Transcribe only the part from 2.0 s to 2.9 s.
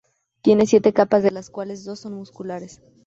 musculares.